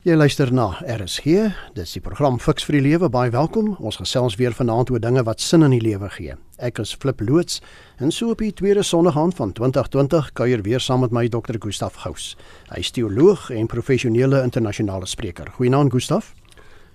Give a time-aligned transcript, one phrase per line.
[0.00, 1.50] Jy luister na RSG.
[1.76, 3.10] Dis die program Fix vir die Lewe.
[3.12, 3.74] Baie welkom.
[3.84, 6.38] Ons gesels weer vanaand oor dinge wat sin in die lewe gee.
[6.56, 7.58] Ek is Flip loods
[8.00, 11.58] en so op die tweede Sondagaan van 2020 kuier weer saam met my Dr.
[11.60, 12.30] Gustaf Gous.
[12.70, 15.52] Hy is teoloog en professionele internasionale spreker.
[15.58, 16.32] Goeienaand Gustaf.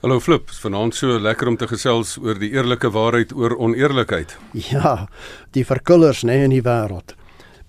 [0.02, 4.34] Hallo Flip, vanaand so lekker om te gesels oor die eerlike waarheid oor oneerlikheid.
[4.72, 5.06] Ja,
[5.54, 7.14] die verkullers nê nee, in die wêreld.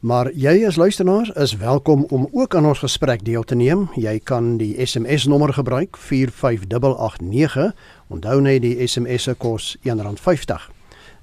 [0.00, 3.88] Maar jy as luisteraar is welkom om ook aan ons gesprek deel te neem.
[3.96, 7.72] Jy kan die SMS nommer gebruik 45889.
[8.12, 10.68] Onthou net die SMS se kos R1.50.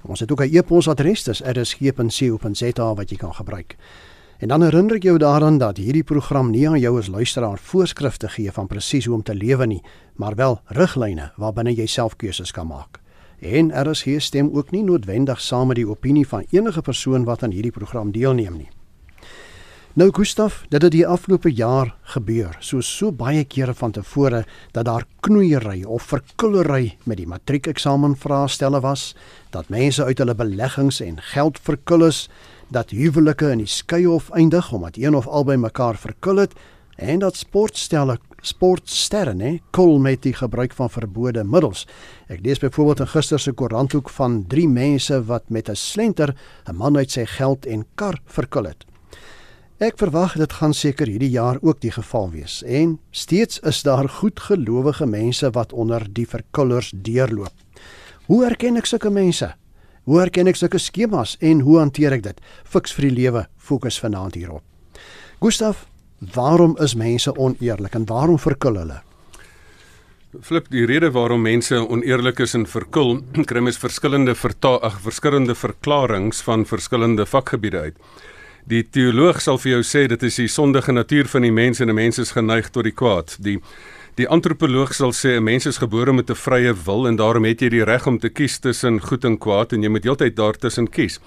[0.02, 3.76] Ons het ook 'n e-posadres, dis rsg.co.za wat jy kan gebruik.
[4.38, 8.28] En dan herinner ek jou daaraan dat hierdie program nie aan jou as luisteraar voorskrifte
[8.28, 9.82] gee van presies hoe om te lewe nie,
[10.14, 13.03] maar wel riglyne waarbinne jy self keuses kan maak
[13.40, 17.50] en RSG stem ook nie noodwendig saam met die opinie van enige persoon wat aan
[17.50, 18.70] hierdie program deelneem nie.
[19.94, 24.40] Nou Gustaf, dit het die afgelope jaar gebeur, so so baie kere van tevore
[24.74, 29.12] dat daar knoeiery of verkullery met die matriekeksamen vraestelle was,
[29.54, 32.24] dat mense uit hulle beleggings en geld verkul is,
[32.74, 36.58] dat huwelike in die skeihof eindig omdat een of albei mekaar verkul het
[36.96, 41.86] en dat sportstelle sportsterre nê kol met die gebruik van verbode middels.
[42.28, 46.34] Ek lees byvoorbeeld in gister se koeranthoek van drie mense wat met 'n slenter
[46.68, 48.84] 'n man uit sy geld en kar verkul het.
[49.78, 54.08] Ek verwag dit gaan seker hierdie jaar ook die geval wees en steeds is daar
[54.08, 57.52] goedgelowige mense wat onder die verkullers deurloop.
[58.26, 59.54] Hoe erken ek sulke mense?
[60.04, 62.40] Hoe erken ek sulke skemas en hoe hanteer ek dit?
[62.64, 64.62] Fiks vir die lewe fokus vanaand hierop.
[65.40, 65.86] Gustaf,
[66.18, 69.00] Waarom is mense oneerlik en waarom verkul hulle?
[70.42, 76.34] Flip, die rede waarom mense oneerlik is en verkul, kry mens verskillende vertaag, verskillende verklaringe
[76.46, 77.96] van verskillende vakgebiede uit.
[78.64, 81.90] Die teoloog sal vir jou sê dit is die sondige natuur van die mens en
[81.90, 83.36] 'n mens is geneig tot die kwaad.
[83.38, 83.60] Die
[84.16, 87.60] die antropoloog sal sê 'n mens is gebore met 'n vrye wil en daarom het
[87.60, 90.88] jy die reg om te kies tussen goed en kwaad en jy moet heeltyd daartussen
[90.90, 91.20] kies.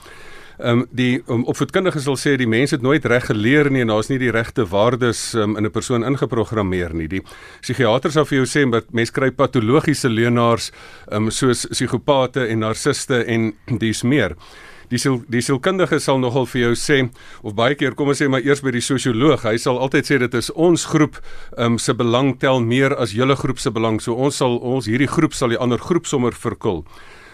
[0.57, 3.91] Ehm um, die um, opvoedkundiges sal sê die mense het nooit reg geleer nie en
[3.91, 7.07] daar's nie die regte waardes um, in 'n persoon ingeprogrammeer nie.
[7.07, 7.21] Die
[7.61, 10.71] psigiaters sal vir jou sê dat mense kry patologiese leenaars
[11.11, 14.35] um, soos psigopate en narciste en dis meer.
[14.89, 17.09] Die siel die sielkundige sal nogal vir jou sê
[17.43, 20.17] of baie keer kom ons sê maar eers by die sosioloog, hy sal altyd sê
[20.17, 21.19] dit is ons groep
[21.57, 24.01] um, se belang tel meer as julle groep se belang.
[24.01, 26.85] So ons sal ons hierdie groep sal die ander groep sommer verkul.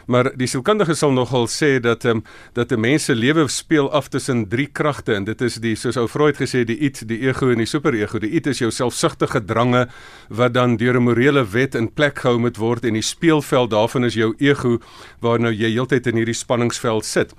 [0.06, 3.91] Maar die sielkundige sal nogal sê dat ehm um, dat 'n mens se lewe speel
[3.91, 7.19] af tussen drie kragte en dit is die soos ou Freud gesê die id, die
[7.28, 8.19] ego en die superego.
[8.19, 9.88] Die id is jou selfsugtige drange
[10.30, 14.06] wat dan deur 'n morele wet in plek gehou moet word en die speelveld daarvan
[14.06, 14.80] is jou ego
[15.19, 17.34] waar nou jy heeltyd in hierdie spanningsveld sit.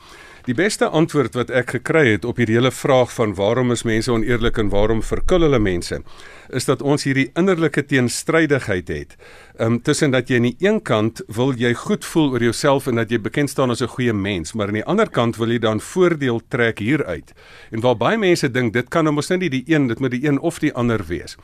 [0.45, 4.11] Die beste antwoord wat ek gekry het op hierdie hele vraag van waarom is mense
[4.13, 6.03] oneerlik en waarom verkul hulle mense,
[6.53, 9.15] is dat ons hierdie innerlike teenstrydigheid het.
[9.57, 12.91] Ehm um, tussen dat jy aan die een kant wil jy goed voel oor jouself
[12.93, 15.49] en dat jy bekend staan as 'n goeie mens, maar aan die ander kant wil
[15.49, 17.33] jy dan voordeel trek hieruit.
[17.71, 20.11] En waar baie mense dink dit kan nou mos net nie die een, dit moet
[20.11, 21.37] die een of die ander wees.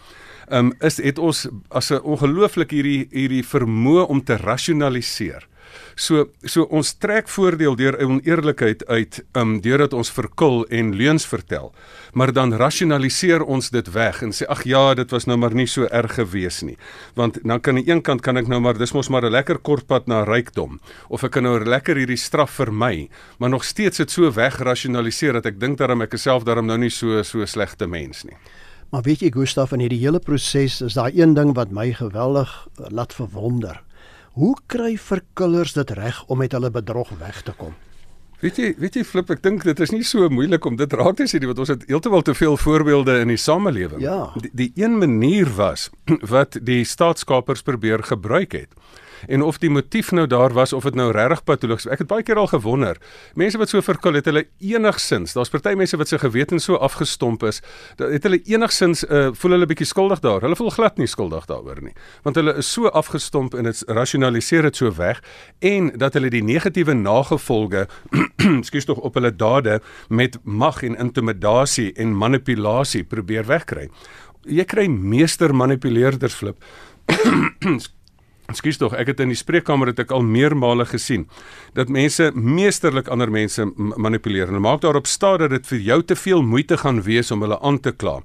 [0.52, 5.48] Um, is het ons as 'n ongelooflik hierdie hierdie vermoë om te rasionaliseer.
[5.94, 11.72] So so ons trek voordeel deur oneerlikheid uit, um deurdat ons verkil en leuns vertel.
[12.12, 15.66] Maar dan rasionaliseer ons dit weg en sê ag ja, dit was nou maar nie
[15.66, 16.76] so erg gewees nie.
[17.14, 19.32] Want dan kan aan die een kant kan ek nou maar dis mos maar 'n
[19.32, 23.64] lekker kort pad na rykdom of ek kan nou lekker hierdie straf vermy, maar nog
[23.64, 27.22] steeds dit so weg rasionaliseer dat ek dink daarom ek self daarom nou nie so
[27.22, 28.36] so slegte mens nie.
[28.90, 32.66] Maar weet jy Gustaf in hierdie hele proses is daar een ding wat my geweldig
[32.90, 33.82] laat verwonder.
[34.38, 37.74] Hoe kry verkullers dit reg om met hulle bedrog weg te kom?
[38.40, 41.18] Weet jy, weet jy Flip, ek dink dit is nie so moeilik om dit raak
[41.18, 44.00] te sien want ons het heeltemal te veel voorbeelde in die samelewing.
[44.00, 44.30] Ja.
[44.40, 45.90] Die, die een manier was
[46.34, 48.72] wat die staatskapers probeer gebruik het
[49.28, 52.22] en of die motief nou daar was of dit nou regtig patologies ek het baie
[52.22, 52.98] keer al gewonder.
[53.34, 57.42] Mense wat so verkul het hulle enigsins daar's party mense wat se geweten so afgestomp
[57.48, 57.60] is
[57.96, 60.40] dat het hulle enigsins uh, voel hulle bietjie skuldig daar.
[60.40, 64.68] Hulle voel glad nie skuldig daaroor nie want hulle is so afgestomp en dit rasionaliseer
[64.68, 65.22] dit so weg
[65.58, 67.86] en dat hulle die negatiewe nagevolge
[68.68, 73.88] skuis tog op hulle dade met mag en intimidasie en manipulasie probeer wegkry.
[74.48, 76.64] Jy kry meester manipuleerders flip
[78.50, 81.28] Ekskuus tog, ek het in die spreekkamer het ek al meermale gesien
[81.76, 84.48] dat mense meesterlik ander mense manipuleer.
[84.50, 87.60] Hulle maak daarop staat dat dit vir jou te veel moeite gaan wees om hulle
[87.62, 88.18] aan te kla.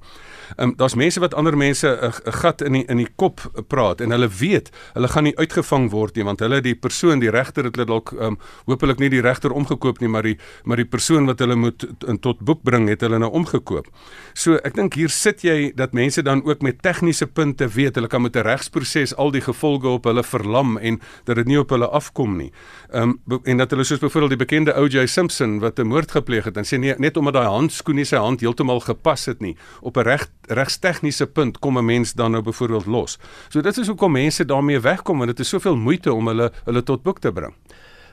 [0.56, 1.88] Um, daar's mense wat ander mense
[2.26, 5.90] 'n gat in die in die kop praat en hulle weet hulle gaan nie uitgevang
[5.90, 9.20] word nie want hulle die persoon die regter het hulle dalk um, hopelik nie die
[9.20, 12.88] regter omgekoop nie maar die maar die persoon wat hulle moet in tot boek bring
[12.88, 13.86] het hulle nou omgekoop.
[14.34, 18.08] So ek dink hier sit jy dat mense dan ook met tegniese punte weet hulle
[18.08, 21.70] kan met 'n regsproses al die gevolge op hulle verlam en dat dit nie op
[21.70, 22.52] hulle afkom nie.
[22.94, 25.06] Um, en dat hulle soos byvoorbeeld die bekende O.J.
[25.06, 28.16] Simpson wat 'n moord gepleeg het en sê nee net omdat daai handskoen nie sy
[28.16, 32.42] hand heeltemal gepas het nie op 'n reg regstegniese punt kom 'n mens dan nou
[32.42, 33.18] byvoorbeeld los.
[33.48, 36.82] So dit is hoekom mense daarmee wegkom en dit is soveel moeite om hulle hulle
[36.82, 37.54] tot boek te bring.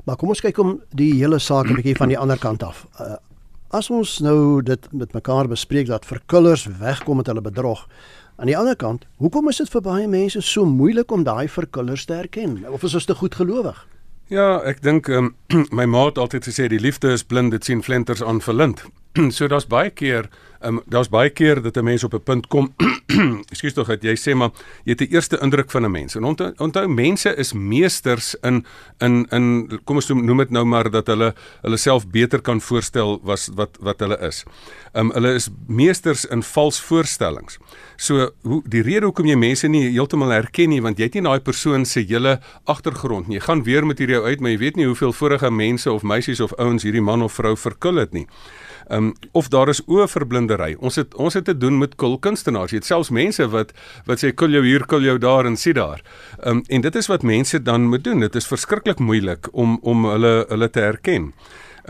[0.04, 2.88] Maar kom ons kyk om die hele saak 'n bietjie van die ander kant af.
[3.00, 3.16] Uh,
[3.70, 7.88] as ons nou dit met mekaar bespreek dat verkullers wegkom met hulle bedrog,
[8.36, 12.06] aan die ander kant, hoekom is dit vir baie mense so moeilik om daai verkullers
[12.06, 12.66] te herken?
[12.70, 13.88] Of is ons te goed gelowig?
[14.32, 15.34] Ja, ek dink um,
[15.78, 18.86] my ma het altyd gesê die liefde is blind, dit sien flenters aan verlind.
[19.36, 20.30] so daar's baie keer
[20.64, 22.74] um, daar's baie keer dat 'n mens op 'n punt kom
[23.54, 24.52] ekskuus tog dat jy sê maar
[24.84, 28.66] jy het 'n eerste indruk van 'n mens en onthou, onthou mense is meesters in
[29.00, 33.20] in in kom ons noem dit nou maar dat hulle hulle self beter kan voorstel
[33.24, 34.44] was wat wat hulle is.
[34.94, 37.58] Um hulle is meesters in vals voorstellings.
[37.96, 41.24] So hoe die rede hoekom jy mense nie heeltemal herken nie want jy het nie
[41.24, 43.38] daai persoon se hele agtergrond nie.
[43.38, 46.04] Jy gaan weer met hierdie ou uit maar jy weet nie hoeveel vorige mense of
[46.04, 48.28] meisies of ouens hierdie man of vrou verkul het nie.
[48.90, 50.76] Um, of daar is oorverblindery.
[50.80, 52.72] Ons het ons het te doen met kulkunstenaars.
[52.72, 53.74] Jy het selfs mense wat
[54.06, 56.02] wat sê kul jou hier, kul jou daar en sien daar.
[56.44, 58.20] Um, en dit is wat mense dan moet doen.
[58.20, 61.34] Dit is verskriklik moeilik om om hulle hulle te herken.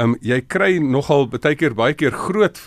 [0.01, 2.57] Um, jy kry nogal baie keer baie keer groot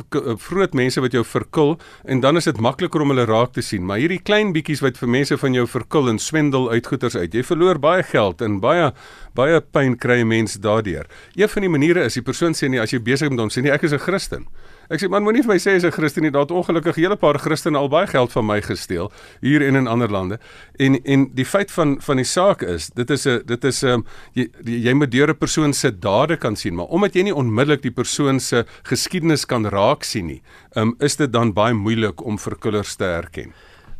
[0.45, 1.73] groot mense wat jou verkil
[2.07, 3.83] en dan is dit makliker om hulle raak te sien.
[3.83, 7.35] Maar hierdie klein bietjies wat vir mense van jou verkil en swendel uitgoeters uit.
[7.35, 8.93] Jy verloor baie geld en baie
[9.35, 11.11] baie pyn kry mense daardeur.
[11.35, 13.51] Een van die maniere is die persoon sê nie as jy besig is met hom
[13.51, 14.47] sê nie ek is 'n Christen.
[14.89, 16.31] Ek sê man moenie vir my sê jy's 'n Christen nie.
[16.31, 19.11] Daar het ongelukkig 'n hele paar Christene al baie geld van my gesteel
[19.41, 20.39] hier en in ander lande.
[20.79, 23.89] En en die feit van van die saak is, dit is 'n dit is 'n
[23.89, 27.35] um, jy jy moet deur 'n persoon se dade kan sien, maar omdat jy nie
[27.35, 30.43] onmiddellik die persoon se geskiedenis kan raak sien nie,
[30.77, 33.53] um, is dit dan baie moeilik om verkullers te herken.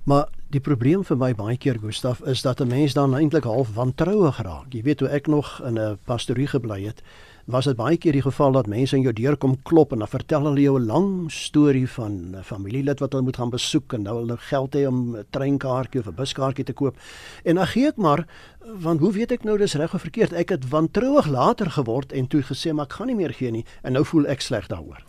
[0.05, 3.75] Maar die probleem vir my baie keer Gustaf is dat 'n mens dan eintlik half
[3.75, 4.73] wantrouig raak.
[4.73, 7.03] Jy weet hoe ek nog in 'n pastorie gebly het,
[7.47, 10.11] was dit baie keer die geval dat mense in jou deur kom klop en dan
[10.11, 14.03] vertel hulle jou 'n lang storie van 'n familielid wat hulle moet gaan besoek en
[14.03, 16.97] nou hulle geld hê om 'n treinkaartjie of 'n buskaartjie te koop.
[17.45, 18.27] En dan gee ek maar
[18.61, 20.33] want hoe weet ek nou dis reg of verkeerd?
[20.33, 23.65] Ek het wantrouig later geword en toe gesê maar ek gaan nie meer gee nie
[23.83, 25.03] en nou voel ek sleg daaroor.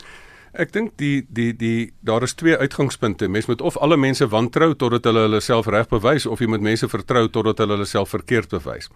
[0.57, 3.27] Ek dink die die die daar is twee uitgangspunte.
[3.29, 6.65] Mens moet of alle mense wantrou totdat hulle hulle self reg bewys of jy moet
[6.65, 8.89] mense vertrou totdat hulle hulle self verkeerd bewys.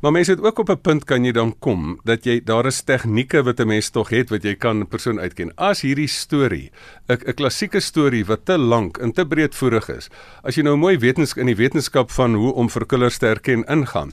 [0.00, 2.82] Maar mense het ook op 'n punt kan jy dan kom dat jy daar is
[2.82, 5.52] tegnieke wat 'n mens tog het wat jy kan 'n persoon uitken.
[5.56, 6.70] As hierdie storie
[7.08, 10.08] 'n 'n klassieke storie wat te lank en te breedvoerig is.
[10.42, 14.12] As jy nou mooi wetenskap in die wetenskap van hoe om verkullers te herken ingaan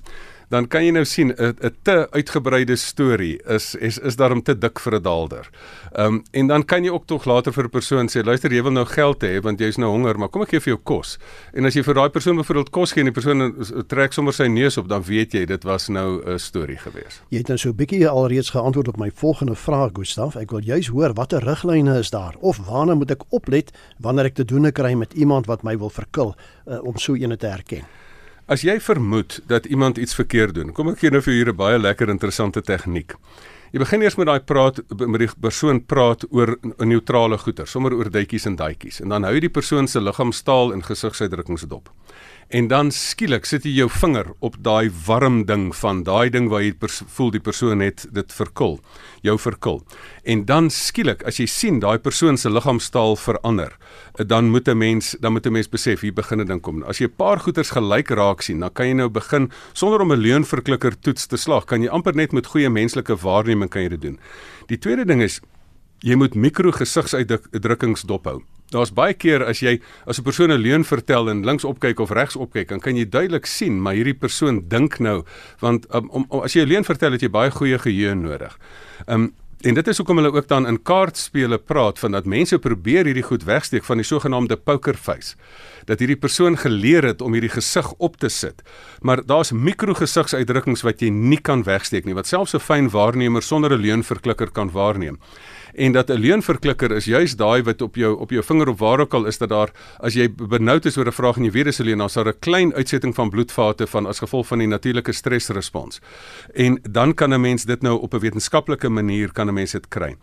[0.52, 4.80] dan kan jy nou sien 'n te uitgebreide storie is is is daarom te dik
[4.80, 5.50] vir 'n daalder.
[5.96, 8.62] Ehm um, en dan kan jy ook tog later vir 'n persoon sê luister jy
[8.64, 11.18] wil nou geld hê want jy's nou honger maar kom ek gee vir jou kos.
[11.54, 14.48] En as jy vir daai persoon byvoorbeeld kos gee en die persoon trek sommer sy
[14.48, 17.22] neus op dan weet jy dit was nou 'n storie gewees.
[17.30, 20.36] Jy het nou so 'n bietjie alreeds geantwoord op my volgende vraag Gustaf.
[20.36, 24.36] Ek wil juis hoor watter riglyne is daar of waarna moet ek oplet wanneer ek
[24.36, 26.36] te doen kry met iemand wat my wil verkil
[26.68, 27.86] uh, om so ene te herken.
[28.52, 31.56] As jy vermoed dat iemand iets verkeerd doen, kom ek gee nou vir julle 'n
[31.56, 33.16] baie lekker interessante tegniek.
[33.72, 38.12] Jy begin eers met daai praat met die persoon praat oor neutrale goeder, sommer oor
[38.12, 41.90] duitjies en daadjies en dan hou jy die persoon se liggaamstaal en gesigsuitdrukkings dop
[42.52, 46.64] en dan skielik sit jy jou vinger op daai warm ding van daai ding waar
[46.66, 46.74] jy
[47.16, 48.80] voel die persoon het dit verkil
[49.24, 49.80] jou verkil
[50.24, 53.78] en dan skielik as jy sien daai persoon se liggaamstaal verander
[54.28, 56.84] dan moet 'n mens dan moet 'n mens besef hier begin 'n ding kom.
[56.84, 60.12] As jy 'n paar goeters gelyk raak sien dan kan jy nou begin sonder om
[60.12, 63.90] 'n leunverklikker toets te slag kan jy amper net met goeie menslike waarneming kan jy
[63.90, 64.20] dit doen.
[64.68, 65.42] Die tweede ding is
[66.00, 70.84] jy moet mikro gesigsuitdrukkings dophou Daar's baie keer as jy as 'n persoon 'n leuen
[70.84, 74.64] vertel en links opkyk of regs opkyk, dan kan jy duidelik sien, maar hierdie persoon
[74.68, 75.24] dink nou
[75.60, 78.58] want um, om, om as jy 'n leuen vertel, het jy baie goeie geheue nodig.
[79.08, 83.06] Um en dit is hoekom hulle ook dan in kaartspele praat van dat mense probeer
[83.06, 85.36] hierdie goed wegsteek van die sogenaamde poker face.
[85.86, 88.64] Dat hierdie persoon geleer het om hierdie gesig op te sit.
[89.02, 93.72] Maar daar's mikrogesigsuitdrukkings wat jy nie kan wegsteek nie, wat selfs 'n fyn waarnemer sonder
[93.72, 95.20] 'n leunverklikker kan waarneem
[95.76, 99.00] en dat 'n leunverklikker is juis daai wat op jou op jou vinger of waar
[99.00, 101.66] ook al is dat daar as jy benoud is oor 'n vraag en jy weet
[101.66, 104.68] dis 'n leuen, dan sal 'n klein uitsetting van bloedvate van as gevolg van die
[104.68, 106.00] natuurlike stresrespons.
[106.54, 109.88] En dan kan 'n mens dit nou op 'n wetenskaplike manier kan 'n mens dit
[109.88, 110.16] kry.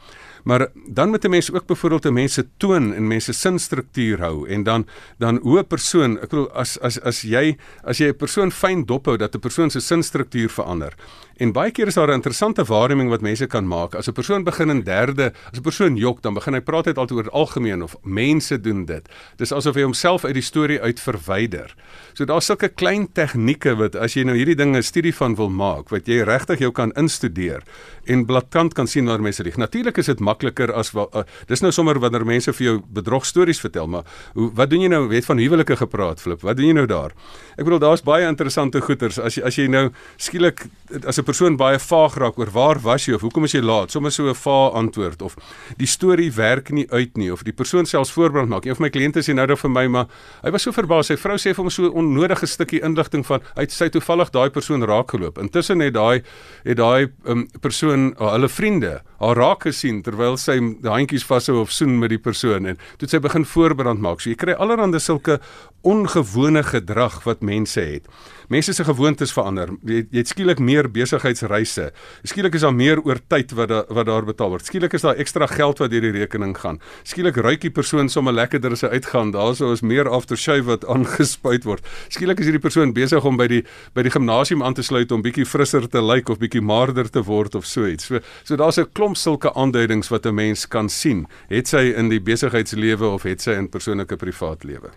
[0.45, 4.63] Maar dan moet 'n mens ook byvoorbeeld 'n mense toon en mense sinstruktuur hou en
[4.63, 4.87] dan
[5.19, 8.85] dan hoe 'n persoon, ek bedoel as as as jy as jy 'n persoon fyn
[8.85, 10.95] dop hou dat 'n persoon se sinstruktuur verander.
[11.39, 13.95] En baie keer is daar 'n interessante waarneming wat mense kan maak.
[13.95, 16.99] As 'n persoon begin in derde, as 'n persoon jok, dan begin hy praat net
[16.99, 19.09] altyd oor algemeen of mense doen dit.
[19.37, 21.75] Dis asof hy homself uit die storie uit verwyder.
[22.13, 25.89] So daar's sulke klein tegnieke wat as jy nou hierdie dinge studie van wil maak,
[25.89, 27.63] wat jy regtig jou kan instudeer
[28.05, 29.57] en blaatkant kan sien waar mense lieg.
[29.57, 33.87] Natuurlik is dit makliker as uh, dis nou sommer wanneer mense vir jou bedrogstories vertel,
[33.87, 34.03] maar
[34.35, 35.09] hoe wat doen jy nou?
[35.09, 36.41] Weet van huwelike gepraat, Flip.
[36.41, 37.13] Wat doen jy nou daar?
[37.59, 40.67] Ek bedoel daar's baie interessante goeters as jy as jy nou skielik
[41.05, 43.93] as 'n persoon baie vaag raak oor waar was jy of hoekom is jy laat?
[43.93, 45.37] Sommige so 'n vaag antwoord of
[45.77, 48.65] die storie werk nie uit nie of die persoon selfs voorbrand maak.
[48.65, 50.07] Een van my kliënte sê nou dan vir my, maar
[50.43, 51.07] hy was so verbaas.
[51.07, 54.51] Sy vrou sê vir hom so 'n onnodige stukkie inligting van hy sy toevallig daai
[54.51, 55.39] persoon raakgeloop.
[55.39, 56.23] Intussen het daai
[56.65, 61.73] het daai um, persoon uh, hulle vriende haar raak gesien terwyl sy handjies vashou of
[61.73, 64.21] soen met die persoon en toe sy begin voorbrand maak.
[64.21, 65.41] So jy kry allerlei sulke
[65.83, 68.07] ongewone gedrag wat mense het.
[68.49, 69.75] Mense se gewoontes verander.
[69.85, 71.91] Jy, jy het skielik meer besigheidsreise.
[72.25, 74.67] Skielik is daar meer oor tyd wat da, wat daar betaal word.
[74.67, 76.81] Skielik is daar ekstra geld wat deur die rekening gaan.
[77.05, 79.33] Skielik ruik die persoon sommer lekkerder as hy uitgaan.
[79.33, 81.85] Daarso is meer aftershave wat aangespuit word.
[82.09, 83.63] Skielik is hierdie persoon besig om by die
[83.95, 87.23] by die gimnasium aan te sluit om bietjie frisser te lyk of bietjie maarder te
[87.27, 88.09] word of so iets.
[88.09, 91.27] So so daar's 'n klomp sulke aanduidings wat 'n mens kan sien.
[91.49, 94.91] Het sy in die besigheidslewe of het sy in persoonlike privaat lewe?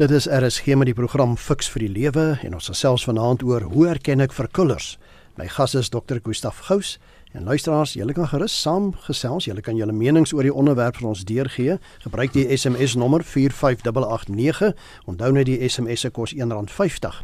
[0.00, 3.66] Dit is RSG met die program Fix vir die Lewe en ons gesels vanaand oor
[3.68, 4.94] hoe erken ek verkullers.
[5.38, 6.18] My gas is Dr.
[6.22, 6.98] Gustaf Gous
[7.32, 11.08] en luisteraars, julle kan gerus saam gesels, julle kan julle menings oor die onderwerp vir
[11.12, 11.76] ons deurgee.
[12.02, 14.74] Gebruik die SMS nommer 45889.
[15.06, 17.22] Onthou net die SMS se kos R1.50.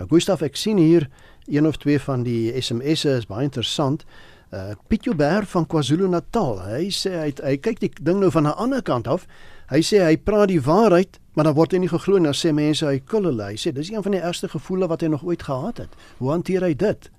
[0.00, 1.06] Nou Gustaf, ek sien hier
[1.46, 4.02] een of twee van die SMS'e is baie interessant.
[4.50, 6.60] Uh Piet Joubert van KwaZulu-Natal.
[6.66, 9.26] Hy sê hy, hy kyk die ding nou van 'n ander kant af.
[9.70, 12.24] Hy sê hy praat die waarheid, maar dan word hy nie geglo nie.
[12.24, 13.44] Dan sê mense hy kullele.
[13.54, 15.90] Hy sê dis een van die ergste gevoele wat hy nog ooit gehad het.
[16.18, 17.10] Hoe hanteer hy dit?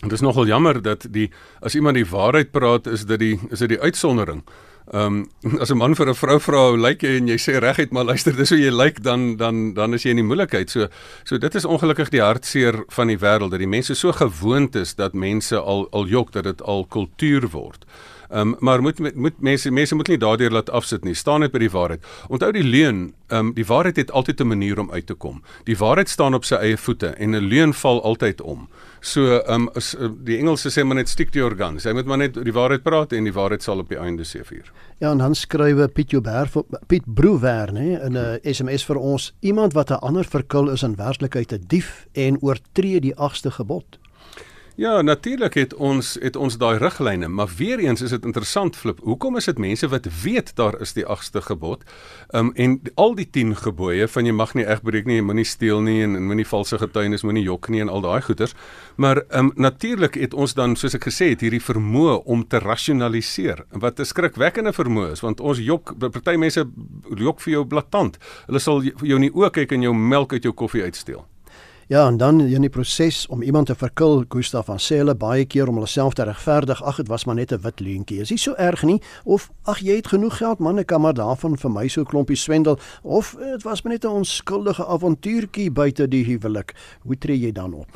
[0.00, 3.58] Dit is nogal jammer dat die as iemand die waarheid praat, is dit die is
[3.58, 4.44] dit die uitsondering.
[4.92, 7.58] Ehm um, as 'n man vir 'n vrou vra hoe lyk jy en jy sê
[7.58, 10.70] reguit maar luister dis hoe jy lyk dan dan dan is jy in die moeilikheid.
[10.70, 10.88] So
[11.24, 14.94] so dit is ongelukkig die hartseer van die wêreld dat die mense so gewoond is
[14.94, 17.84] dat mense al al jok dat dit al kultuur word.
[18.28, 21.14] Ehm um, maar moet moet mense mense moet nie daardeur laat afsit nie.
[21.14, 22.04] Staan net by die waarheid.
[22.28, 25.42] Onthou die leuen, ehm um, die waarheid het altyd 'n manier om uit te kom.
[25.64, 28.68] Die waarheid staan op sy eie voete en 'n leuen val altyd om.
[29.00, 31.84] So ehm um, as, uh, die Engelse sê maar net stick to your guns.
[31.84, 34.72] Jy moet maar net die waarheid praat en die waarheid sal op die einde seëvier.
[34.98, 36.52] Ja, en dan skrywe Piet Joubert
[36.86, 40.96] Piet Broewer, nê, in 'n SMS vir ons, iemand wat 'n ander verkil is in
[40.96, 43.98] werklikheid 'n dief en oortree die 8ste gebod.
[44.78, 49.00] Ja, natuurlik het ons het ons daai riglyne, maar weer eens is dit interessant flip.
[49.02, 51.82] Hoekom is dit mense wat weet daar is die 8ste gebod?
[52.30, 55.82] Um en al die 10 gebooie van jy mag nie egbreek nie, jy moenie steel
[55.82, 58.54] nie en, en moenie valse getuienis, moenie jok nie en al daai goeters.
[58.96, 63.64] Maar um natuurlik het ons dan soos ek gesê het hierdie vermoë om te rasionaliseer.
[63.82, 66.62] Wat 'n skrikwekkende vermoë is, want ons jok party mense
[67.16, 68.18] jok vir jou blaatant.
[68.46, 71.26] Hulle sal jou nie ook kyk en jou melk uit jou koffie uitsteel.
[71.88, 75.46] Ja, en dan in die proses om iemand te verkil, Gustaf van sê hulle baie
[75.48, 78.20] keer om hulle self te regverdig, ag dit was maar net 'n wit leentjie.
[78.20, 81.14] Is nie so erg nie of ag jy het genoeg geld man, ek kan maar
[81.14, 86.08] daarvan vir my so klompie swendel of dit was maar net 'n onskuldige avontuurtjie buite
[86.08, 86.74] die huwelik.
[87.00, 87.88] Hoe tree jy dan op?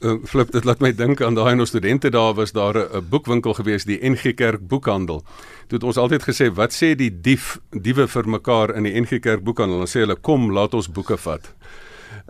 [0.00, 3.54] uh, flip, dit laat my dink aan daai nou studente daar was daar 'n boekwinkel
[3.54, 5.22] gewees, die NG Kerk boekhandel.
[5.66, 9.20] Toe het ons altyd gesê, wat sê die dief diewe vir mekaar in die NG
[9.20, 9.78] Kerk boekhandel?
[9.78, 11.54] Dan sê hulle, kom, laat ons boeke vat.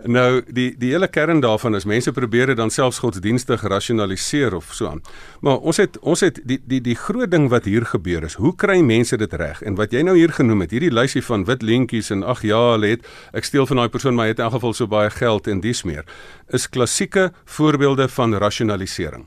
[0.03, 4.73] Nou die die hele kern daarvan is mense probeer dit dan selfs godsdienstig rasionaliseer of
[4.75, 5.01] so aan.
[5.39, 8.51] Maar ons het ons het die die die groot ding wat hier gebeur is, hoe
[8.55, 9.61] kry mense dit reg?
[9.63, 12.75] En wat jy nou hier genoem het, hierdie lysie van wit lentjies en ag ja,
[12.83, 15.47] het ek steel van daai persoon maar hy het in elk geval so baie geld
[15.47, 16.03] en dis meer,
[16.51, 19.25] is klassieke voorbeelde van rasionalisering.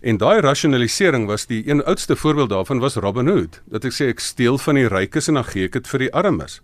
[0.00, 3.60] En daai rasionalisering was die een oudste voorbeeld daarvan was Robin Hood.
[3.64, 6.12] Dat ek sê ek steel van die rykes en dan gee ek dit vir die
[6.16, 6.60] armes.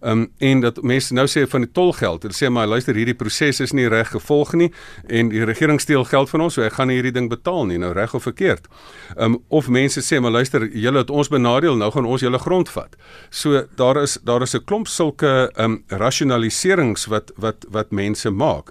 [0.00, 3.16] Ehm um, en dat mense nou sê van die tolgeld, hulle sê maar luister hierdie
[3.16, 4.68] proses is nie reg gevolg nie
[5.08, 7.90] en die regering steel geld van ons, so ek gaan hierdie ding betaal nie, nou
[7.96, 8.68] reg of verkeerd.
[9.16, 12.38] Ehm um, of mense sê maar luister, julle het ons benadeel, nou gaan ons julle
[12.38, 12.94] grond vat.
[13.30, 18.30] So daar is daar is 'n klomp sulke ehm um, rasionaliserings wat wat wat mense
[18.30, 18.70] maak.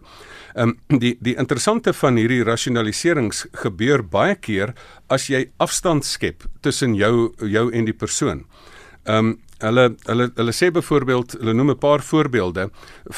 [0.55, 4.71] Ehm um, die die interessante van hierdie rasionaliserings gebeur baie keer
[5.11, 8.45] as jy afstand skep tussen jou jou en die persoon.
[9.03, 12.69] Ehm um, Hulle hulle hulle sê byvoorbeeld, hulle noem 'n paar voorbeelde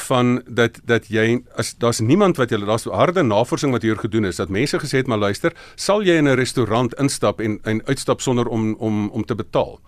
[0.06, 4.24] van dat dat jy as daar's niemand wat jy daar's harde navorsing wat hier gedoen
[4.24, 7.82] is dat mense gesê het maar luister, sal jy in 'n restaurant instap en en
[7.86, 9.80] uitstap sonder om om om te betaal?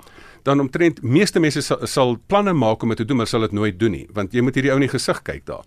[0.43, 3.57] dan omtrent meeste mense sal, sal planne maak om dit te doen maar sal dit
[3.57, 5.65] nooit doen nie want jy moet hierdie ou in die gesig kyk daar.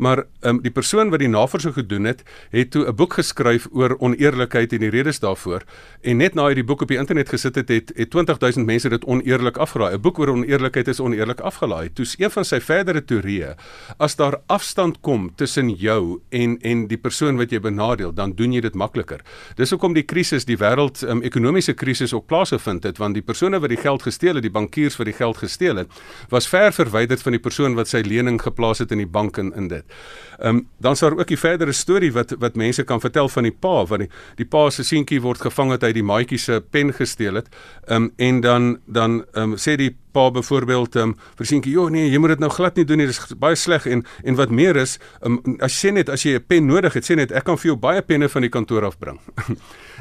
[0.00, 3.96] Maar um, die persoon wat die navorsing gedoen het, het toe 'n boek geskryf oor
[3.98, 5.62] oneerlikheid en die redes daarvoor
[6.00, 8.88] en net na hy die boek op die internet gesit het, het, het 20000 mense
[8.88, 9.94] dit oneerlik afgelaai.
[9.94, 11.92] 'n Boek oor oneerlikheid is oneerlik afgelaai.
[11.92, 13.54] Toe een van sy verdere teorieë,
[13.98, 18.52] as daar afstand kom tussen jou en en die persoon wat jy benadeel, dan doen
[18.52, 19.20] jy dit makliker.
[19.56, 23.60] Dis hoekom die krisis, die wêreld um, ekonomiese krisis ook plaasgevind het, want die persone
[23.60, 25.88] wat die geld gesteel het, die bankiers wat die geld gesteel het,
[26.30, 29.52] was ver verwyderd van die persoon wat sy lening geplaas het in die bank en
[29.56, 29.84] in dit.
[30.40, 33.42] Ehm um, dan is daar ook die verdere storie wat wat mense kan vertel van
[33.42, 36.62] die pa wat die die pa se seentjie word gevang het hy die maatjie se
[36.70, 37.48] pen gesteel het.
[37.86, 41.72] Ehm um, en dan dan ehm um, sê die pa byvoorbeeld ehm um, vir seentjie,
[41.72, 44.04] "Jo nee, jy moet dit nou glad nie doen nie, dit is baie sleg." En
[44.24, 47.04] en wat meer is, ehm um, as sê net as jy 'n pen nodig het,
[47.04, 49.20] sê net ek kan vir jou baie penne van die kantoor af bring.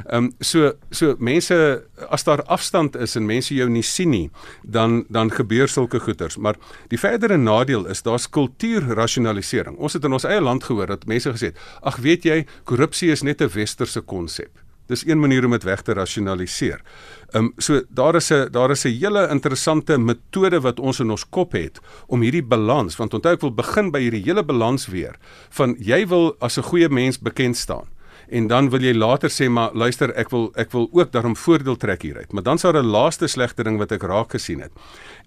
[0.08, 4.30] Ehm um, so so mense as daar afstand is en mense jou nie sien nie,
[4.64, 6.38] dan dan gebeur sulke goeters.
[6.38, 6.56] Maar
[6.88, 9.78] die verdere nadeel is daar's kultuurrasionalisering.
[9.78, 13.12] Ons het in ons eie land gehoor dat mense gesê het: "Ag, weet jy, korrupsie
[13.12, 16.82] is net 'n westerse konsep." Dis een manier om dit weg te rasionaliseer.
[17.30, 21.12] Ehm um, so daar is 'n daar is 'n hele interessante metode wat ons in
[21.12, 24.88] ons kop het om hierdie balans, want onthou ek wil begin by hierdie hele balans
[24.88, 25.16] weer
[25.50, 27.88] van jy wil as 'n goeie mens bekend staan
[28.30, 31.78] en dan wil jy later sê maar luister ek wil ek wil ook daarom voordeel
[31.78, 32.32] trek hieruit.
[32.32, 34.72] Maar dan sou 'n laaste slegte ding wat ek raak gesien het.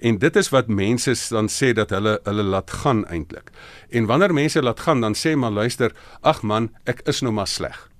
[0.00, 3.50] En dit is wat mense dan sê dat hulle hulle laat gaan eintlik
[3.90, 5.92] en wanneer mense laat gaan dan sê maar luister
[6.22, 7.91] ag man ek is nou maar sleg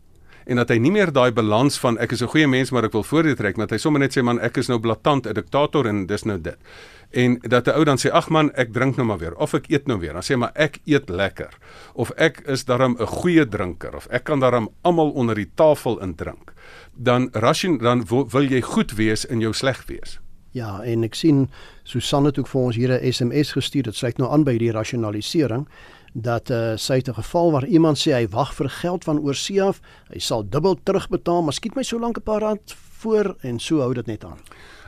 [0.46, 2.92] en dat hy nie meer daai balans van ek is 'n goeie mens maar ek
[2.92, 5.86] wil voordeel trek maar hy sommer net sê man ek is nou blaatant 'n diktator
[5.86, 6.58] en dis nou dit.
[7.12, 9.68] En dat 'n ou dan sê ag man ek drink nou maar weer of ek
[9.68, 10.12] eet nou weer.
[10.12, 11.58] Dan sê maar ek eet lekker
[11.94, 16.00] of ek is daarom 'n goeie drinker of ek kan daarom almal onder die tafel
[16.00, 16.52] indrink.
[16.94, 20.20] Dan ration dan wil jy goed wees in jou sleg wees.
[20.50, 21.50] Ja en ek sien
[21.82, 24.72] Susanne het ook vir ons hier 'n SMS gestuur dit sluit nou aan by die
[24.72, 25.66] rasionalisering
[26.12, 29.80] dat uh, sy 'n geval waar iemand sê hy wag vir geld van oorsee af
[30.12, 33.80] hy sal dubbel terugbetaal maar skiet my so lank 'n paar rand voor en so
[33.80, 34.38] hou dit net aan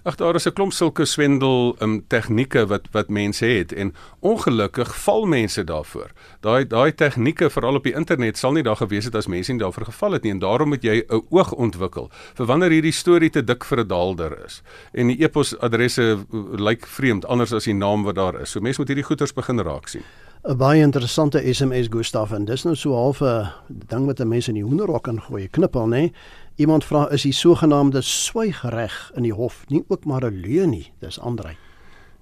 [0.05, 4.97] Ag daar is 'n klomp sulke swendel um, tegnieke wat wat mense het en ongelukkig
[4.97, 6.11] val mense daarvoor.
[6.41, 9.61] Daai daai tegnieke veral op die internet sal nie daar gewees het as mense nie
[9.61, 13.31] daarvoor geval het nie en daarom moet jy 'n oog ontwikkel vir wanneer hierdie storie
[13.31, 14.63] te dik vir 'n daalder is.
[14.93, 18.51] En die e-posadresse uh, lyk vreemd anders as die naam wat daar is.
[18.51, 20.03] So mense moet hierdie goeters begin raak sien.
[20.45, 23.49] 'n Baie interessante SMS Gustaf en dis nou so half 'n
[23.89, 25.89] ding wat 'n mens in die hoenderhok ingooi, knippel nê.
[25.89, 26.13] Nee?
[26.57, 30.93] Iemand vra is die sogenaamde swygreg in die hof nie ook maar 'n leuen nie?
[31.01, 31.57] Dis Andrei.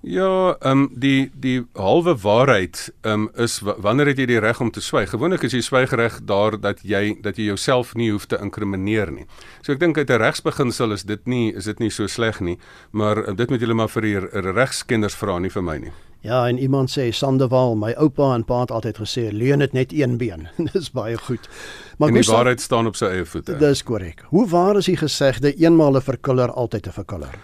[0.01, 4.61] Ja, ehm um, die die halwe waarheid ehm um, is wanneer het jy die reg
[4.61, 5.11] om te swyg?
[5.11, 9.27] Gewoonlik is die swygreg daar dat jy dat jy jouself nie hoef te inkrimineer nie.
[9.63, 12.59] So ek dink uit 'n regsbeginsel is dit nie is dit nie so sleg nie,
[12.91, 14.19] maar uh, dit moet julle maar vir die
[14.53, 15.93] regskenners vra nie vir my nie.
[16.23, 19.93] Ja, en iemand sê Sandewaal, my oupa en pa het altyd gesê leuen het net
[19.93, 20.47] een been.
[20.73, 21.49] dis baie goed.
[21.99, 23.57] Maar die waarheid staan op sy eie voete.
[23.59, 24.23] Dis korrek.
[24.31, 27.35] Hoe waar is die gesegde eenmal 'n verkuller altyd 'n verkuller?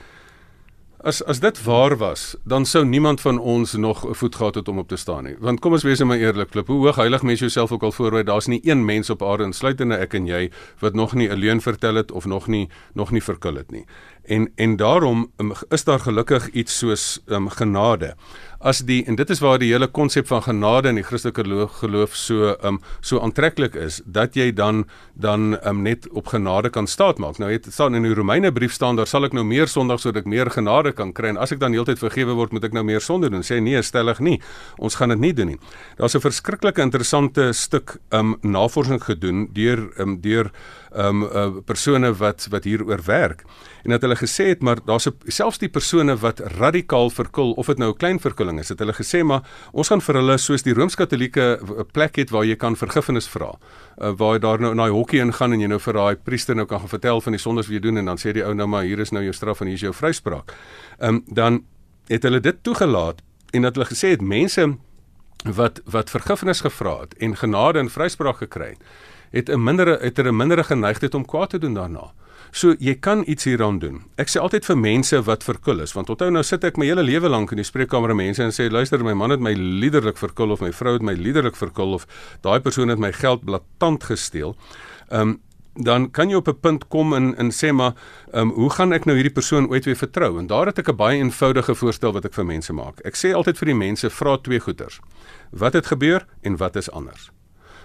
[0.98, 4.68] As as dit waar was, dan sou niemand van ons nog 'n voet gehad het
[4.68, 5.36] om op te staan nie.
[5.38, 7.92] Want kom ons wees net maar eerlik, klip, hoe hoog heilig mens jouself ook al
[7.92, 11.38] voorwy, daar's nie een mens op aarde insluitende ek en jy wat nog nie 'n
[11.38, 13.84] leuen vertel het of nog nie nog nie verkul het nie.
[14.28, 18.14] En en daarom um, is daar gelukkig iets soos um, genade
[18.58, 21.78] as die en dit is waar die hele konsep van genade in die Christelike geloof,
[21.78, 26.86] geloof so um so aantreklik is dat jy dan dan um net op genade kan
[26.86, 27.38] staatmaak.
[27.38, 30.24] Nou het staan in die Romeine brief staan daar sal ek nou meer sondig sodat
[30.24, 32.84] ek meer genade kan kry en as ek dan heeltyd vergewe word moet ek nou
[32.84, 33.46] meer sonde doen.
[33.46, 34.40] Sê nee, stellig nie.
[34.78, 35.58] Ons gaan dit nie doen nie.
[35.98, 40.50] Daar's 'n verskriklike interessante stuk um navorsing gedoen deur um deur
[40.96, 43.44] um uh, persone wat wat hieroor werk
[43.84, 47.78] en dat hulle gesê het maar daar's selfs die persone wat radikaal verkul of dit
[47.78, 50.74] nou 'n klein verkulling is het hulle gesê maar ons gaan vir hulle soos die
[50.74, 51.58] rooms-katolieke
[51.92, 53.52] plek het waar jy kan vergifnis vra
[53.98, 56.54] uh, waar jy daar nou na die hokkie ingaan en jy nou vir daai priester
[56.54, 58.54] nou kan gaan vertel van die sondes wat jy doen en dan sê die ou
[58.54, 60.54] nou maar hier is nou jou straf en hier is jou vryspraak
[61.00, 61.64] um dan
[62.08, 64.76] het hulle dit toegelaat en dat hulle gesê het mense
[65.44, 68.82] wat wat vergifnis gevra het en genade en vryspraak gekry het
[69.30, 72.12] het 'n minder het 'n minder geneigtheid om kwaad te doen daarna.
[72.52, 74.02] So jy kan iets hieraan doen.
[74.16, 77.02] Ek sê altyd vir mense wat verkul is, want onthou nou sit ek my hele
[77.02, 80.52] lewe lank in die spreekkamer mense en sê luister my man het my liderlik verkul
[80.52, 82.06] of my vrou het my liderlik verkul of
[82.42, 84.56] daai persoon het my geld blaatant gesteel.
[85.10, 85.38] Ehm um,
[85.78, 87.94] dan kan jy op 'n punt kom en en sê maar,
[88.32, 90.38] ehm um, hoe gaan ek nou hierdie persoon ooit weer vertrou?
[90.38, 93.00] En daar het ek 'n baie eenvoudige voorstel wat ek vir mense maak.
[93.04, 95.00] Ek sê altyd vir die mense, vra twee goeters.
[95.50, 97.30] Wat het gebeur en wat is anders?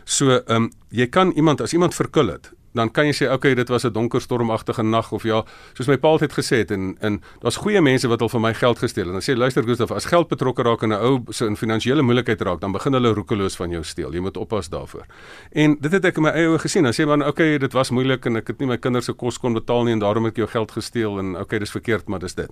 [0.04, 3.54] So, ehm um, jy kan iemand as iemand verkil het, dan kan jy sê okay
[3.56, 6.98] dit was 'n donker stormagtige nag of ja soos my pa altyd gesê het en
[7.00, 9.14] en daar's goeie mense wat al van my geld gesteel het.
[9.14, 12.42] Dan sê luister Gustaf as geld betrokke raak en 'n ou so in finansiële moeilikheid
[12.42, 14.14] raak dan begin hulle roekeloos van jou steel.
[14.14, 15.06] Jy moet oppas daarvoor.
[15.52, 16.84] En dit het ek in my eie oë gesien.
[16.84, 19.38] Dan sê man okay dit was moeilik en ek het nie my kinders se kos
[19.38, 22.20] kon betaal nie en daarom het ek jou geld gesteel en okay dis verkeerd maar
[22.20, 22.50] dis dit.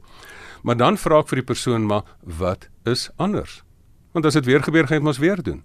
[0.64, 3.64] Maar dan vra ek vir die persoon maar wat is anders?
[4.14, 5.64] Want as dit weer gebeur gaan jy mos weer doen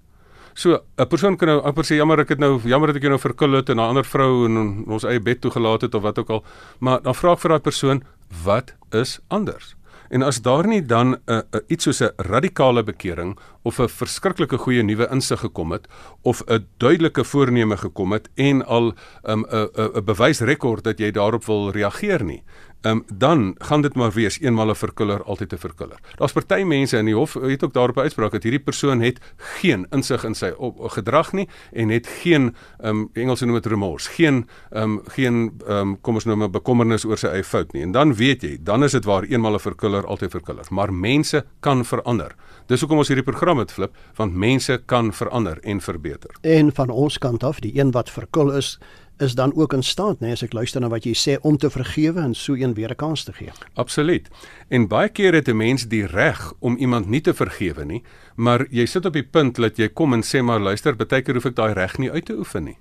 [0.56, 3.10] So 'n persoon kan nou amper sê jammer ek het nou jammer dat ek jou
[3.12, 6.18] nou verkil het en 'n ander vrou in ons eie bed toegelaat het of wat
[6.18, 6.44] ook al.
[6.80, 8.02] Maar dan vra ek vir daai persoon
[8.44, 9.76] wat is anders?
[10.08, 13.88] En as daar nie dan 'n uh, uh, iets soos 'n radikale bekering of 'n
[13.88, 15.88] verskriklike goeie nuwe insig gekom het
[16.22, 18.94] of 'n duidelike voorneme gekom het en al 'n
[19.30, 22.42] um, 'n 'n bewysrekord dat jy daarop wil reageer nie,
[22.90, 25.98] um, dan gaan dit maar wees eenmal 'n verkuller altyd 'n verkuller.
[26.16, 29.86] Daar's party mense in die hof het ook daarop uitspraak dat hierdie persoon het geen
[29.90, 34.48] insig in sy op, gedrag nie en het geen um Engels noem dit remorse, geen
[34.70, 37.82] um geen um kom ons noem 'n bekommernis oor sy eie fout nie.
[37.82, 40.64] En dan weet jy, dan is dit waar eenmal 'n verkuller altyd verkuller.
[40.70, 42.34] Maar mense kan verander.
[42.66, 46.30] Dis hoekom ons hierdie program het flip, want mense kan verander en verbeter.
[46.40, 48.78] En van ons kant af, die een wat verkul is,
[49.18, 51.70] is dan ook in staat, nee, as ek luister na wat jy sê om te
[51.70, 53.52] vergewe en so een weer 'n kans te gee.
[53.74, 54.28] Absoluut.
[54.68, 58.02] En baie keer het 'n mens die reg om iemand nie te vergewe nie,
[58.36, 61.34] maar jy sit op die punt dat jy kom en sê maar luister, baie keer
[61.34, 62.78] hoef ek daai reg nie uit te oefen nie.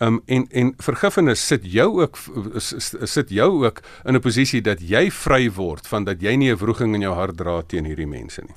[0.00, 2.18] Um en en vergifnis sit jou ook
[3.04, 6.56] sit jou ook in 'n posisie dat jy vry word van dat jy nie 'n
[6.56, 8.54] wroging in jou hart dra teen hierdie mense nie.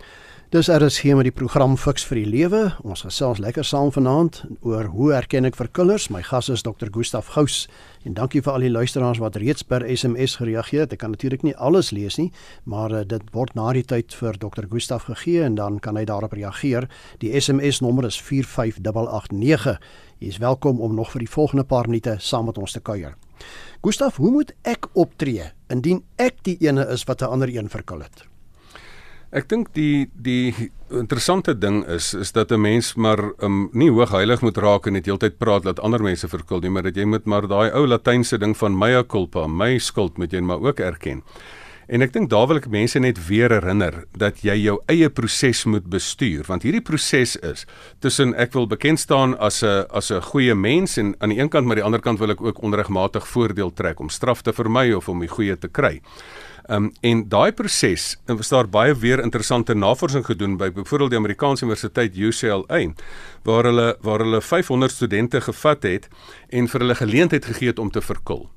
[0.51, 2.59] Dis RSG met die program Fix vir die Lewe.
[2.83, 6.09] Ons gesels lekker saam vanaand oor hoe erken ek verkullers.
[6.11, 6.89] My gas is Dr.
[6.91, 7.69] Gustaf Gous.
[8.03, 10.91] En dankie vir al die luisteraars wat reeds per SMS gereageer het.
[10.91, 12.33] Ek kan natuurlik nie alles lees nie,
[12.67, 14.67] maar uh, dit word na die tyd vir Dr.
[14.67, 16.89] Gustaf gegee en dan kan hy daarop reageer.
[17.23, 19.79] Die SMS nommer is 45889.
[20.19, 23.15] Jy is welkom om nog vir die volgende paar minute saam met ons te kuier.
[23.87, 28.03] Gustaf, hoe moet ek optree indien ek die ene is wat 'n ander een verkul
[28.03, 28.27] het?
[29.31, 30.51] Ek dink die die
[30.91, 35.05] interessante ding is is dat 'n mens maar um, nie hoogheilig moet raak en net
[35.05, 38.37] heeltyd praat dat ander mense verkul nie, maar dat jy moet maar daai ou latynse
[38.37, 41.23] ding van mea culpa, my skuld moet jy maar ook erken.
[41.87, 45.65] En ek dink daar wil ek mense net weer herinner dat jy jou eie proses
[45.65, 47.65] moet bestuur want hierdie proses is
[47.99, 51.49] tussen ek wil bekend staan as 'n as 'n goeie mens en aan die een
[51.49, 54.91] kant maar die ander kant wil ek ook onregmatig voordeel trek om straf te vermy
[54.91, 56.01] of om die goeie te kry.
[56.71, 61.09] Ehm um, en daai proses, en was daar baie weer interessante navorsing gedoen by byvoorbeeld
[61.09, 62.79] die Amerikaanse Universiteit UCLA
[63.43, 66.07] waar hulle waar hulle 500 studente gevat het
[66.49, 68.49] en vir hulle geleentheid gegee het om te verkil.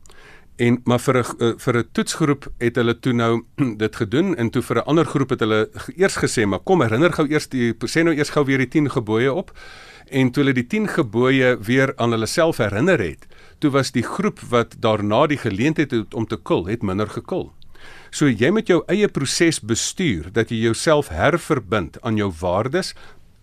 [0.57, 3.43] En maar vir 'n uh, vir 'n toetsgroep het hulle toe nou
[3.85, 7.13] dit gedoen en toe vir 'n ander groep het hulle eers gesê maar kom herinner
[7.13, 9.51] gou eers die sê nou eers gou weer die 10 gebooie op
[10.07, 13.27] en toe hulle die 10 gebooie weer aan hulle self herinner het
[13.59, 17.53] toe was die groep wat daarna die geleentheid het om te kul het minder gekul.
[18.15, 22.93] So jy met jou eie proses bestuur dat jy jouself herverbind aan jou waardes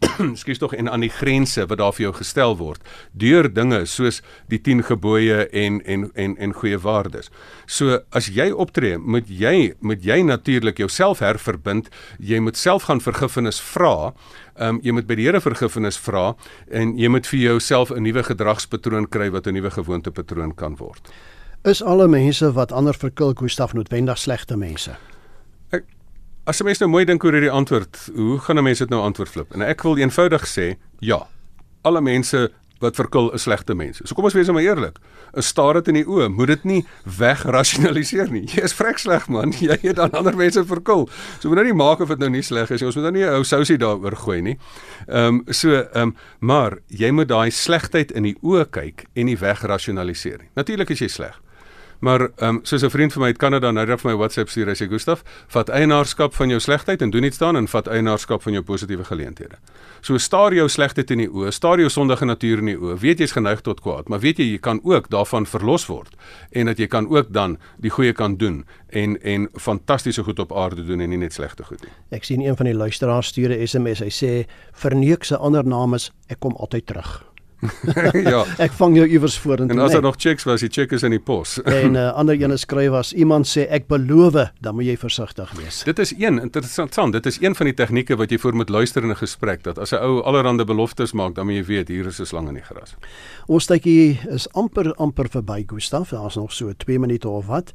[0.39, 2.79] skuis tog en aan die grense wat daar vir jou gestel word
[3.11, 7.27] deur dinge soos die 10 gebooie en en en en goeie waardes.
[7.67, 11.91] So as jy optree, moet jy moet jy natuurlik jouself herverbind.
[12.17, 14.13] Jy moet self gaan vergifnis vra.
[14.55, 16.31] Ehm um, jy moet by die Here vergifnis vra
[16.71, 21.11] en jy moet vir jouself 'n nuwe gedragspatroon kry wat 'n nuwe gewoontepatroon kan word.
[21.61, 24.95] Is alle mense wat ander verkil Gustaf noodwendig slegte mense?
[25.69, 25.83] Ek
[26.49, 29.01] as 'n mens nou mooi dink oor hierdie antwoord, hoe gaan 'n mens dit nou
[29.01, 29.53] antwoord flip?
[29.53, 31.27] En ek wil eenvoudig sê, ja.
[31.83, 34.01] Alle mense wat verkil is slegte mense.
[34.07, 34.97] So kom ons wees nou maar eerlik.
[35.35, 38.45] 'n Staar dit in die oë, moet dit nie wegrasionaliseer nie.
[38.47, 39.51] Jy is vrek sleg man.
[39.59, 41.09] Jy het dan ander mense verkil.
[41.39, 42.87] So moet nou nie maak of dit nou nie sleg is nie.
[42.87, 44.57] Ons moet nou nie 'n ou sousie daaroor gooi nie.
[45.07, 49.25] Ehm um, so ehm um, maar jy moet daai slegheid in die oë kyk en
[49.25, 50.49] nie wegrasionaliseer nie.
[50.55, 51.39] Natuurlik is jy sleg.
[52.01, 54.49] Maar ehm um, soos 'n vriend van my uit Kanada nou net vir my WhatsApp
[54.49, 57.87] stuur, hy sê Gustaf, vat eienaarskap van jou slegheid en doen iets daaraan en vat
[57.87, 59.55] eienaarskap van jou positiewe geleenthede.
[60.01, 62.97] So staar jou slegheid in die oë, staar jou sondige natuur in die oë.
[62.99, 66.15] Weet jy's geneig tot kwaad, maar weet jy jy kan ook daarvan verlos word
[66.51, 70.57] en dat jy kan ook dan die goeie kan doen en en fantastiese goed op
[70.57, 71.91] aarde doen en nie net slegte goed nie.
[72.09, 73.99] Ek sien een van die luisteraars stuur 'n SMS.
[73.99, 77.30] Hy sê verneek se ander naam is ek kom altyd terug.
[78.33, 78.41] ja.
[78.57, 79.77] Ek vang jou iewers vorentoe.
[79.77, 81.59] En as daar nog checks was, die check is in die pos.
[81.65, 85.51] en 'n uh, ander een skryf as iemand sê ek beloof, dan moet jy versigtig
[85.59, 85.83] wees.
[85.83, 89.03] Dit is een interessant, dit is een van die tegnieke wat jy voor moet luister
[89.03, 92.05] in 'n gesprek dat as 'n ou allerhande beloftes maak, dan moet jy weet hier
[92.05, 92.95] is 'n slang in die gras.
[93.47, 96.09] Ons tydjie is amper amper verby, Gustaf.
[96.09, 97.73] Daar's nog so 2 minute of wat.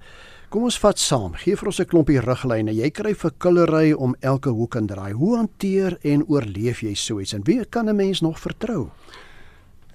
[0.48, 1.34] Kom ons vat saam.
[1.34, 2.72] Gee vir ons 'n klompie riglyne.
[2.72, 5.12] Jy kry vir kullery om elke hoek en draai.
[5.12, 7.34] Hoe hanteer en oorleef jy so iets?
[7.34, 8.90] En wie kan 'n mens nog vertrou?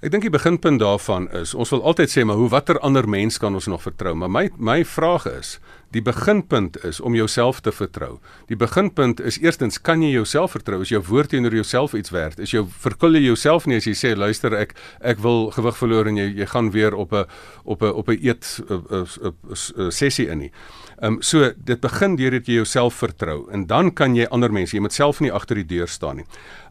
[0.02, 3.36] Ek dink die beginpunt daarvan is ons wil altyd sê maar hoe watter ander mens
[3.38, 4.16] kan ons nog vertrou?
[4.18, 5.60] Maar my my vraag is,
[5.94, 8.16] die beginpunt is om jouself te vertrou.
[8.48, 10.80] Die beginpunt is eerstens kan jy jouself vertrou?
[10.82, 12.42] Is jou woord teenoor jouself iets werd?
[12.42, 16.10] Is jou verkul jy jouself nie as jy sê luister ek ek wil gewig verloor
[16.10, 17.26] en jy jy gaan weer op 'n
[17.62, 20.52] op 'n op 'n eet 'n sessie in nie.
[21.02, 24.52] Ehm um, so dit begin deur dat jy jouself vertrou en dan kan jy ander
[24.52, 26.26] mense, jy moet self nie agter die deur staan nie.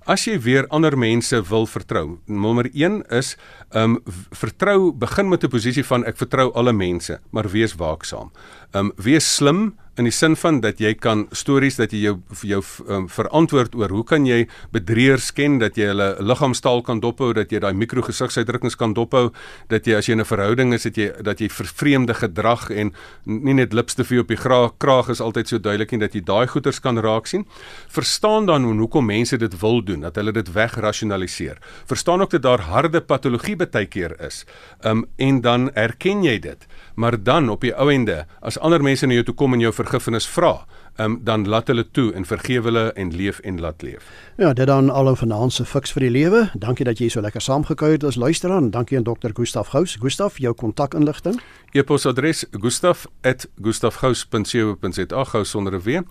[0.09, 3.35] As jy weer ander mense wil vertrou, nommer 1 is
[3.77, 3.99] um
[4.33, 8.31] vertrou begin met 'n posisie van ek vertrou alle mense, maar wees waaksaam.
[8.73, 12.13] Um wees slim in die sin van dat jy kan stories dat jy jou
[12.47, 17.33] jou um, verantwoord oor hoe kan jy bedrieërs ken dat jy hulle liggaamstaal kan dophou
[17.35, 19.33] dat jy daai mikrogesigsuitdrukkings kan dophou
[19.73, 22.93] dat jy as jy in 'n verhouding is dat jy dat jy vervreemde gedrag en
[23.25, 26.47] nie net lipste op die kraag, kraag is altyd so duidelik nie dat jy daai
[26.47, 27.45] goeters kan raak sien
[27.89, 32.41] verstaan dan hoe hoekom mense dit wil doen dat hulle dit wegrasionaliseer verstaan ook dat
[32.41, 34.45] daar harde patologie baie keer is
[34.85, 39.05] um, en dan erken jy dit maar dan op die ou ende as ander mense
[39.05, 40.65] na jou toe kom en jou vergifnis vra
[40.97, 44.09] um, dan laat hulle toe en vergewe hulle en leef en laat leef.
[44.37, 46.49] Ja, dit dan al 'n se fiks vir die lewe.
[46.53, 48.69] Dankie dat jy so lekker saamgekuier het as luisteraar.
[48.69, 49.97] Dankie aan dokter Gustaf Gous.
[49.99, 51.41] Gustaf, jou kontakinligting.
[51.71, 56.01] E-posadres gustaf@gustafgous.co.za gou sonder 'n w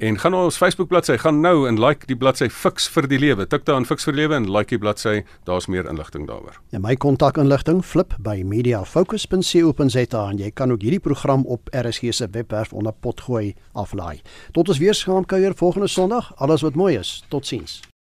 [0.00, 3.18] en gaan na ons Facebook bladsy, gaan nou en like die bladsy Fiks vir die
[3.20, 3.46] Lewe.
[3.46, 6.56] Tik daar aan Fiks vir die Lewe en like die bladsy, daar's meer inligting daaroor.
[6.72, 12.30] Ja, my kontakinligting flip by mediafocus.co.za en jy kan ook hierdie program op RSG se
[12.32, 14.22] webwerf onder potgooi aflaai.
[14.56, 16.32] Tot ons weer saam kuier volgende Sondag.
[16.36, 17.20] Alles wat mooi is.
[17.28, 17.80] Totsiens.